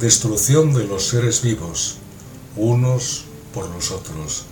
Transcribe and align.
Destrucción 0.00 0.72
de 0.72 0.84
los 0.84 1.08
seres 1.08 1.42
vivos, 1.42 1.96
unos 2.56 3.24
por 3.52 3.68
los 3.68 3.90
otros. 3.90 4.46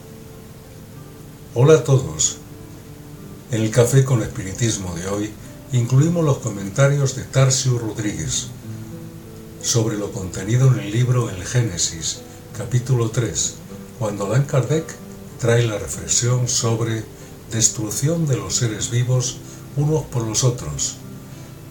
Hola 1.54 1.76
a 1.76 1.84
todos. 1.84 2.36
En 3.50 3.62
el 3.62 3.70
Café 3.70 4.04
con 4.04 4.20
Espiritismo 4.20 4.94
de 4.94 5.08
hoy 5.08 5.30
incluimos 5.72 6.22
los 6.22 6.36
comentarios 6.38 7.16
de 7.16 7.22
Tarcio 7.22 7.78
Rodríguez 7.78 8.48
sobre 9.62 9.96
lo 9.96 10.12
contenido 10.12 10.68
en 10.68 10.80
el 10.80 10.90
libro 10.90 11.30
El 11.30 11.42
Génesis, 11.42 12.18
capítulo 12.54 13.08
3, 13.08 13.54
cuando 13.98 14.26
Allan 14.26 14.44
Kardec 14.44 14.84
trae 15.40 15.66
la 15.66 15.78
reflexión 15.78 16.46
sobre 16.46 17.04
destrucción 17.50 18.26
de 18.26 18.36
los 18.36 18.56
seres 18.56 18.90
vivos 18.90 19.38
unos 19.76 20.04
por 20.04 20.24
los 20.24 20.44
otros. 20.44 20.96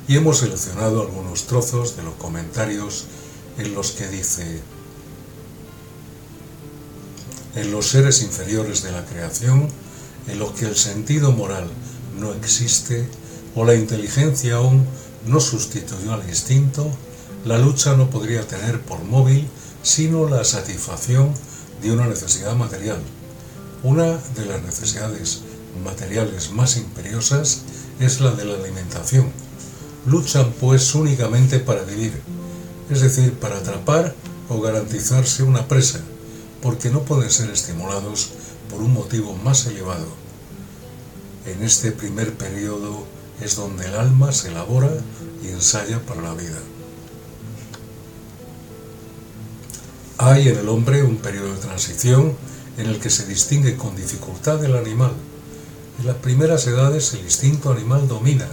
Y 0.08 0.18
hemos 0.18 0.40
seleccionado 0.40 1.04
algunos 1.04 1.44
trozos 1.44 1.96
de 1.96 2.02
los 2.02 2.16
comentarios 2.16 3.06
en 3.58 3.74
los 3.74 3.92
que 3.92 4.08
dice, 4.08 4.62
en 7.56 7.72
los 7.72 7.88
seres 7.88 8.22
inferiores 8.22 8.84
de 8.84 8.92
la 8.92 9.06
creación, 9.06 9.68
en 10.28 10.40
los 10.40 10.52
que 10.52 10.66
el 10.66 10.76
sentido 10.76 11.32
moral 11.32 11.68
no 12.20 12.34
existe 12.34 13.08
o 13.56 13.66
la 13.66 13.76
inteligencia 13.76 14.56
aún 14.56 14.86
no 15.26 15.40
sustituyó 15.40 16.14
al 16.14 16.28
instinto, 16.30 16.88
la 17.46 17.58
lucha 17.58 17.96
no 17.96 18.10
podría 18.10 18.48
tener 18.48 18.82
por 18.82 19.04
móvil 19.04 19.48
sino 19.82 20.28
la 20.28 20.44
satisfacción 20.44 21.32
de 21.82 21.92
una 21.92 22.08
necesidad 22.08 22.56
material. 22.56 23.00
Una 23.84 24.18
de 24.36 24.46
las 24.46 24.62
necesidades 24.64 25.42
materiales 25.84 26.52
más 26.52 26.78
imperiosas 26.78 27.62
es 28.00 28.20
la 28.20 28.32
de 28.32 28.46
la 28.46 28.56
alimentación. 28.56 29.32
Luchan 30.06 30.52
pues 30.60 30.94
únicamente 30.94 31.60
para 31.60 31.84
vivir, 31.84 32.22
es 32.90 33.02
decir, 33.02 33.34
para 33.34 33.58
atrapar 33.58 34.16
o 34.50 34.62
garantizarse 34.62 35.44
una 35.44 35.68
presa, 35.68 36.00
porque 36.62 36.90
no 36.90 37.04
pueden 37.04 37.30
ser 37.30 37.50
estimulados 37.50 38.30
por 38.70 38.82
un 38.82 38.94
motivo 38.94 39.36
más 39.44 39.66
elevado. 39.66 40.08
En 41.46 41.64
este 41.64 41.92
primer 41.92 42.34
periodo 42.34 43.06
es 43.42 43.56
donde 43.56 43.86
el 43.86 43.96
alma 43.96 44.32
se 44.32 44.50
elabora 44.50 44.92
y 45.44 45.50
ensaya 45.50 46.00
para 46.06 46.22
la 46.22 46.34
vida. 46.34 46.60
Hay 50.18 50.48
en 50.48 50.58
el 50.58 50.70
hombre 50.70 51.04
un 51.04 51.18
periodo 51.18 51.54
de 51.54 51.60
transición 51.60 52.34
en 52.78 52.88
el 52.88 53.00
que 53.00 53.10
se 53.10 53.26
distingue 53.26 53.78
con 53.78 53.96
dificultad 53.96 54.60
del 54.60 54.76
animal. 54.76 55.12
En 56.00 56.08
las 56.08 56.16
primeras 56.18 56.66
edades 56.68 57.14
el 57.14 57.22
instinto 57.22 57.72
animal 57.72 58.08
domina 58.08 58.48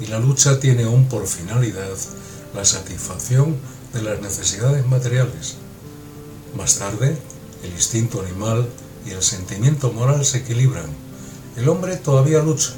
y 0.00 0.06
la 0.06 0.18
lucha 0.18 0.60
tiene 0.60 0.84
aún 0.84 1.06
por 1.06 1.26
finalidad 1.26 1.94
la 2.54 2.64
satisfacción 2.64 3.56
de 3.92 4.02
las 4.02 4.20
necesidades 4.20 4.86
materiales. 4.86 5.56
Más 6.56 6.78
tarde, 6.78 7.16
el 7.62 7.72
instinto 7.72 8.22
animal 8.22 8.68
y 9.06 9.10
el 9.10 9.22
sentimiento 9.22 9.92
moral 9.92 10.24
se 10.24 10.38
equilibran. 10.38 10.86
El 11.56 11.68
hombre 11.68 11.96
todavía 11.96 12.42
lucha, 12.42 12.72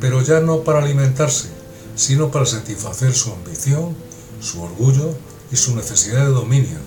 pero 0.00 0.22
ya 0.22 0.40
no 0.40 0.62
para 0.62 0.80
alimentarse, 0.80 1.48
sino 1.96 2.30
para 2.30 2.46
satisfacer 2.46 3.12
su 3.12 3.32
ambición, 3.32 3.96
su 4.40 4.62
orgullo 4.62 5.14
y 5.50 5.56
su 5.56 5.74
necesidad 5.74 6.26
de 6.26 6.32
dominio. 6.32 6.78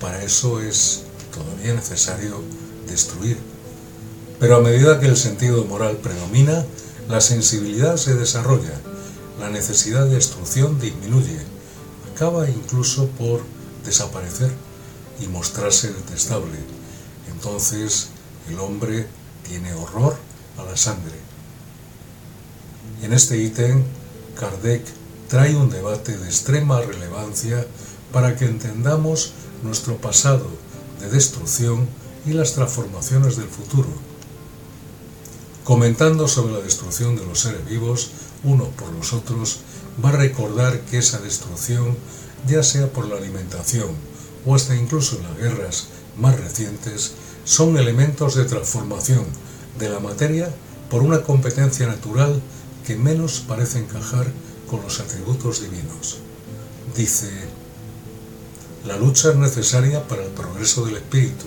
Para 0.00 0.22
eso 0.22 0.60
es 0.60 1.04
todavía 1.32 1.74
necesario 1.74 2.42
destruir. 2.88 3.38
Pero 4.38 4.56
a 4.56 4.60
medida 4.60 5.00
que 5.00 5.06
el 5.06 5.16
sentido 5.16 5.64
moral 5.64 5.98
predomina, 5.98 6.64
la 7.08 7.20
sensibilidad 7.20 7.96
se 7.96 8.14
desarrolla, 8.14 8.80
la 9.40 9.48
necesidad 9.48 10.04
de 10.04 10.16
destrucción 10.16 10.78
disminuye, 10.78 11.38
acaba 12.14 12.48
incluso 12.48 13.08
por 13.08 13.42
desaparecer 13.84 14.50
y 15.20 15.28
mostrarse 15.28 15.92
detestable. 15.92 16.58
Entonces 17.32 18.08
el 18.50 18.60
hombre 18.60 19.06
tiene 19.48 19.72
horror 19.72 20.14
a 20.58 20.64
la 20.64 20.76
sangre. 20.76 21.16
En 23.02 23.14
este 23.14 23.38
ítem, 23.38 23.82
Kardec 24.38 24.84
trae 25.28 25.56
un 25.56 25.70
debate 25.70 26.18
de 26.18 26.26
extrema 26.26 26.80
relevancia 26.82 27.66
para 28.12 28.36
que 28.36 28.44
entendamos 28.44 29.32
nuestro 29.62 29.96
pasado 29.96 30.46
de 31.00 31.08
destrucción 31.08 31.88
y 32.26 32.32
las 32.34 32.52
transformaciones 32.52 33.36
del 33.36 33.48
futuro. 33.48 33.88
Comentando 35.64 36.26
sobre 36.26 36.54
la 36.54 36.60
destrucción 36.60 37.16
de 37.16 37.24
los 37.24 37.40
seres 37.40 37.64
vivos, 37.66 38.10
unos 38.44 38.68
por 38.68 38.90
los 38.92 39.12
otros, 39.12 39.60
va 40.02 40.08
a 40.08 40.12
recordar 40.16 40.80
que 40.80 40.98
esa 40.98 41.18
destrucción, 41.18 41.96
ya 42.48 42.62
sea 42.62 42.90
por 42.92 43.06
la 43.06 43.16
alimentación 43.16 43.88
o 44.46 44.54
hasta 44.54 44.74
incluso 44.74 45.16
en 45.16 45.24
las 45.24 45.36
guerras 45.36 45.86
más 46.16 46.40
recientes, 46.40 47.12
son 47.44 47.76
elementos 47.76 48.34
de 48.34 48.44
transformación 48.44 49.24
de 49.78 49.90
la 49.90 50.00
materia 50.00 50.50
por 50.88 51.02
una 51.02 51.22
competencia 51.22 51.86
natural 51.86 52.40
que 52.86 52.96
menos 52.96 53.44
parece 53.46 53.78
encajar 53.78 54.26
con 54.68 54.82
los 54.82 55.00
atributos 55.00 55.60
divinos. 55.60 56.18
Dice, 56.96 57.30
la 58.86 58.96
lucha 58.96 59.30
es 59.30 59.36
necesaria 59.36 60.08
para 60.08 60.24
el 60.24 60.30
progreso 60.30 60.84
del 60.86 60.96
espíritu. 60.96 61.46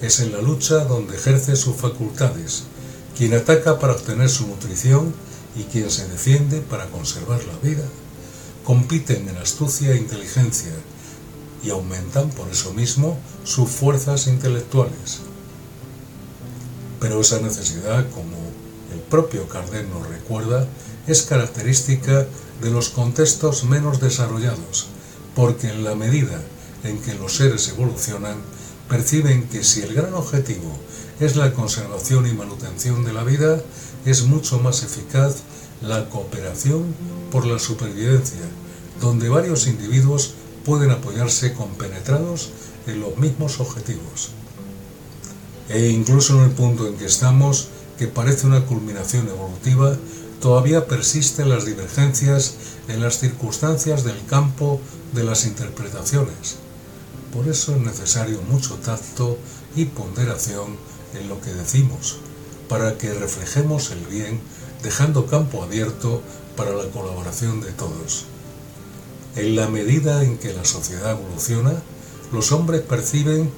Es 0.00 0.20
en 0.20 0.32
la 0.32 0.40
lucha 0.40 0.84
donde 0.84 1.16
ejerce 1.16 1.56
sus 1.56 1.76
facultades, 1.76 2.64
quien 3.16 3.34
ataca 3.34 3.78
para 3.78 3.94
obtener 3.94 4.28
su 4.28 4.46
nutrición 4.46 5.14
y 5.56 5.64
quien 5.64 5.90
se 5.90 6.08
defiende 6.08 6.60
para 6.60 6.86
conservar 6.86 7.40
la 7.44 7.58
vida. 7.68 7.84
Compiten 8.64 9.28
en 9.28 9.36
astucia 9.36 9.92
e 9.92 9.96
inteligencia 9.96 10.72
y 11.62 11.70
aumentan 11.70 12.30
por 12.30 12.48
eso 12.50 12.72
mismo 12.74 13.18
sus 13.44 13.70
fuerzas 13.70 14.26
intelectuales. 14.26 15.20
Pero 17.00 17.20
esa 17.20 17.40
necesidad, 17.40 18.08
como 18.10 18.36
el 18.92 19.00
propio 19.00 19.48
Kardec 19.48 19.88
nos 19.88 20.06
recuerda, 20.08 20.66
es 21.06 21.22
característica 21.22 22.26
de 22.62 22.70
los 22.70 22.88
contextos 22.88 23.64
menos 23.64 24.00
desarrollados, 24.00 24.86
porque 25.34 25.68
en 25.68 25.84
la 25.84 25.94
medida 25.94 26.40
en 26.82 26.98
que 26.98 27.14
los 27.14 27.36
seres 27.36 27.68
evolucionan, 27.68 28.36
perciben 28.88 29.48
que 29.48 29.64
si 29.64 29.82
el 29.82 29.94
gran 29.94 30.14
objetivo 30.14 30.70
es 31.20 31.36
la 31.36 31.52
conservación 31.52 32.26
y 32.26 32.32
manutención 32.32 33.04
de 33.04 33.12
la 33.12 33.24
vida, 33.24 33.60
es 34.04 34.24
mucho 34.24 34.58
más 34.58 34.82
eficaz 34.82 35.42
la 35.80 36.08
cooperación 36.08 36.94
por 37.30 37.46
la 37.46 37.58
supervivencia, 37.58 38.40
donde 39.00 39.28
varios 39.28 39.66
individuos 39.66 40.34
pueden 40.64 40.90
apoyarse 40.90 41.52
compenetrados 41.52 42.50
en 42.86 43.00
los 43.00 43.16
mismos 43.16 43.60
objetivos. 43.60 44.30
E 45.68 45.88
incluso 45.88 46.38
en 46.38 46.44
el 46.44 46.50
punto 46.50 46.86
en 46.86 46.96
que 46.96 47.06
estamos, 47.06 47.68
que 47.98 48.06
parece 48.06 48.46
una 48.46 48.66
culminación 48.66 49.28
evolutiva, 49.28 49.96
todavía 50.40 50.86
persisten 50.86 51.48
las 51.48 51.64
divergencias 51.64 52.54
en 52.88 53.00
las 53.00 53.18
circunstancias 53.18 54.04
del 54.04 54.24
campo 54.26 54.80
de 55.14 55.24
las 55.24 55.46
interpretaciones. 55.46 56.63
Por 57.34 57.48
eso 57.48 57.74
es 57.74 57.80
necesario 57.80 58.40
mucho 58.42 58.76
tacto 58.76 59.36
y 59.74 59.86
ponderación 59.86 60.76
en 61.18 61.28
lo 61.28 61.40
que 61.40 61.52
decimos, 61.52 62.18
para 62.68 62.96
que 62.96 63.12
reflejemos 63.12 63.90
el 63.90 64.06
bien, 64.06 64.40
dejando 64.84 65.26
campo 65.26 65.64
abierto 65.64 66.22
para 66.56 66.70
la 66.70 66.88
colaboración 66.90 67.60
de 67.60 67.72
todos. 67.72 68.26
En 69.34 69.56
la 69.56 69.68
medida 69.68 70.22
en 70.22 70.38
que 70.38 70.52
la 70.52 70.64
sociedad 70.64 71.18
evoluciona, 71.18 71.72
los 72.32 72.52
hombres 72.52 72.82
perciben 72.82 73.50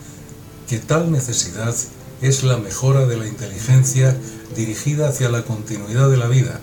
que 0.69 0.78
tal 0.78 1.12
necesidad 1.12 1.75
es 2.23 2.44
la 2.44 2.56
mejora 2.56 3.05
de 3.05 3.19
la 3.19 3.28
inteligencia 3.28 4.17
dirigida 4.56 5.11
hacia 5.11 5.28
la 5.28 5.44
continuidad 5.44 6.08
de 6.08 6.17
la 6.17 6.28
vida, 6.28 6.61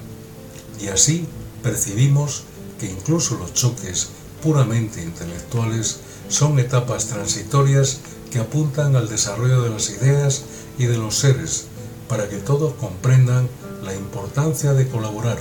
y 0.82 0.88
así 0.88 1.28
percibimos 1.62 2.44
que 2.80 2.88
incluso 2.88 3.36
los 3.38 3.54
choques 3.54 4.10
puramente 4.44 5.02
intelectuales 5.02 6.00
son 6.28 6.60
etapas 6.60 7.08
transitorias 7.08 8.00
que 8.30 8.40
apuntan 8.40 8.98
al 8.98 9.08
desarrollo 9.08 9.62
de 9.62 9.70
las 9.70 9.90
ideas 9.90 10.44
y 10.78 10.86
de 10.86 10.98
los 10.98 11.16
seres, 11.16 11.68
para 12.10 12.28
que 12.28 12.38
todos 12.38 12.74
comprendan 12.74 13.48
la 13.84 13.96
importancia 13.96 14.74
de 14.74 14.88
colaborar 14.88 15.40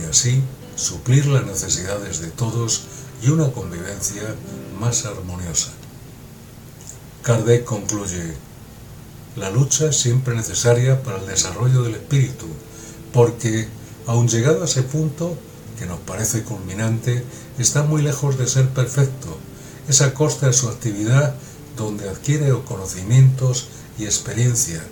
y 0.00 0.08
así 0.08 0.42
suplir 0.76 1.26
las 1.26 1.44
necesidades 1.44 2.20
de 2.20 2.28
todos 2.28 2.84
y 3.22 3.28
una 3.28 3.52
convivencia 3.52 4.34
más 4.80 5.04
armoniosa. 5.04 5.72
Kardec 7.22 7.64
concluye, 7.64 8.34
la 9.36 9.50
lucha 9.50 9.90
es 9.90 9.96
siempre 9.96 10.34
necesaria 10.34 11.02
para 11.02 11.18
el 11.18 11.26
desarrollo 11.26 11.82
del 11.82 11.96
espíritu, 11.96 12.46
porque, 13.12 13.68
aun 14.06 14.28
llegado 14.28 14.62
a 14.62 14.66
ese 14.66 14.82
punto, 14.82 15.36
que 15.78 15.86
nos 15.86 16.00
parece 16.00 16.42
culminante, 16.42 17.24
está 17.58 17.82
muy 17.82 18.02
lejos 18.02 18.38
de 18.38 18.46
ser 18.46 18.68
perfecto, 18.68 19.36
es 19.88 20.00
a 20.00 20.14
costa 20.14 20.46
de 20.46 20.52
su 20.52 20.68
actividad 20.68 21.34
donde 21.76 22.08
adquiere 22.08 22.52
conocimientos 22.64 23.68
y 23.98 24.04
experiencia 24.04 24.82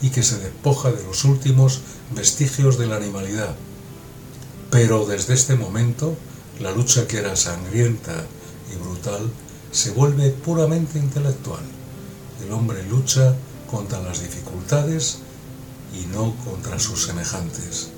y 0.00 0.10
que 0.10 0.22
se 0.22 0.38
despoja 0.38 0.92
de 0.92 1.02
los 1.02 1.24
últimos 1.24 1.80
vestigios 2.14 2.78
de 2.78 2.86
la 2.86 2.96
animalidad. 2.96 3.54
Pero 4.70 5.06
desde 5.06 5.34
este 5.34 5.56
momento, 5.56 6.16
la 6.60 6.70
lucha 6.70 7.06
que 7.06 7.18
era 7.18 7.36
sangrienta 7.36 8.24
y 8.72 8.76
brutal 8.76 9.30
se 9.72 9.90
vuelve 9.90 10.30
puramente 10.30 10.98
intelectual. 10.98 11.62
El 12.44 12.52
hombre 12.52 12.82
lucha 12.84 13.34
contra 13.70 14.00
las 14.00 14.22
dificultades 14.22 15.18
y 15.94 16.06
no 16.06 16.34
contra 16.44 16.78
sus 16.78 17.06
semejantes. 17.06 17.88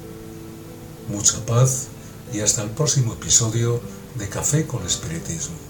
Mucha 1.08 1.44
paz 1.44 1.88
y 2.32 2.40
hasta 2.40 2.62
el 2.62 2.70
próximo 2.70 3.14
episodio 3.14 3.80
de 4.14 4.28
Café 4.28 4.66
con 4.66 4.84
Espiritismo. 4.86 5.69